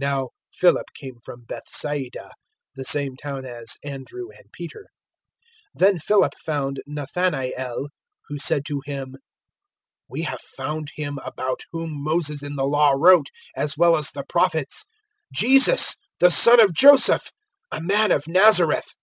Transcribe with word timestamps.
001:044 0.00 0.10
(Now 0.10 0.28
Philip 0.54 0.86
came 0.94 1.20
from 1.22 1.44
Bethsaida, 1.44 2.32
the 2.74 2.84
same 2.84 3.16
town 3.16 3.46
as 3.46 3.76
Andrew 3.84 4.28
and 4.30 4.50
Peter.) 4.52 4.80
001:045 5.76 5.76
Then 5.76 5.98
Philip 5.98 6.32
found 6.44 6.82
Nathanael, 6.84 7.86
and 8.28 8.40
said 8.40 8.64
to 8.66 8.82
him, 8.86 9.14
"We 10.08 10.22
have 10.22 10.40
found 10.42 10.90
him 10.96 11.20
about 11.24 11.60
whom 11.70 11.92
Moses 11.92 12.42
in 12.42 12.56
the 12.56 12.66
Law 12.66 12.94
wrote, 12.96 13.28
as 13.54 13.78
well 13.78 13.96
as 13.96 14.10
the 14.10 14.24
Prophets 14.28 14.84
Jesus, 15.32 15.94
the 16.18 16.32
son 16.32 16.58
of 16.58 16.74
Joseph, 16.74 17.30
a 17.70 17.80
man 17.80 18.10
of 18.10 18.26
Nazareth." 18.26 18.94